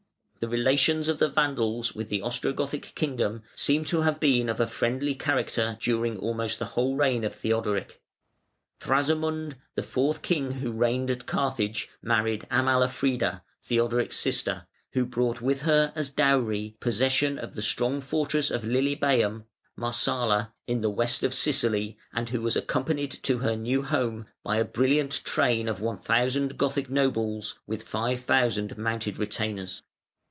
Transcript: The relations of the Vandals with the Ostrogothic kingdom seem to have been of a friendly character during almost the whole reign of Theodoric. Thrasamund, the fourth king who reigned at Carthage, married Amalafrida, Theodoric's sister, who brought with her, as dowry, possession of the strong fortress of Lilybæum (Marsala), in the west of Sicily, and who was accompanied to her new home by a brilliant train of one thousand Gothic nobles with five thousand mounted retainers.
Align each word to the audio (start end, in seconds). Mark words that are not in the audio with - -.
The 0.39 0.49
relations 0.49 1.07
of 1.07 1.19
the 1.19 1.29
Vandals 1.29 1.93
with 1.93 2.09
the 2.09 2.21
Ostrogothic 2.21 2.95
kingdom 2.95 3.43
seem 3.53 3.85
to 3.85 4.01
have 4.01 4.19
been 4.19 4.49
of 4.49 4.59
a 4.59 4.65
friendly 4.65 5.13
character 5.13 5.77
during 5.79 6.17
almost 6.17 6.57
the 6.57 6.65
whole 6.73 6.95
reign 6.95 7.23
of 7.23 7.35
Theodoric. 7.35 8.01
Thrasamund, 8.79 9.53
the 9.75 9.83
fourth 9.83 10.23
king 10.23 10.53
who 10.53 10.71
reigned 10.71 11.11
at 11.11 11.27
Carthage, 11.27 11.89
married 12.01 12.47
Amalafrida, 12.49 13.43
Theodoric's 13.63 14.17
sister, 14.17 14.65
who 14.93 15.05
brought 15.05 15.41
with 15.41 15.61
her, 15.61 15.93
as 15.95 16.09
dowry, 16.09 16.75
possession 16.79 17.37
of 17.37 17.53
the 17.53 17.61
strong 17.61 18.01
fortress 18.01 18.49
of 18.49 18.63
Lilybæum 18.63 19.43
(Marsala), 19.75 20.53
in 20.65 20.81
the 20.81 20.89
west 20.89 21.21
of 21.21 21.35
Sicily, 21.35 21.99
and 22.13 22.29
who 22.29 22.41
was 22.41 22.55
accompanied 22.55 23.11
to 23.21 23.37
her 23.37 23.55
new 23.55 23.83
home 23.83 24.25
by 24.43 24.57
a 24.57 24.65
brilliant 24.65 25.23
train 25.23 25.67
of 25.69 25.81
one 25.81 25.97
thousand 25.99 26.57
Gothic 26.57 26.89
nobles 26.89 27.59
with 27.67 27.83
five 27.83 28.21
thousand 28.21 28.75
mounted 28.75 29.19
retainers. 29.19 29.83